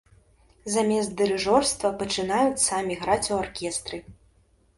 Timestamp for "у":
3.37-3.37